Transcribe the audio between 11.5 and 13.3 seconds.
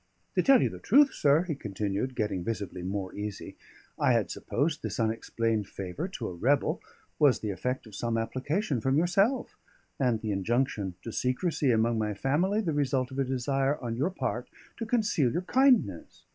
among my family the result of a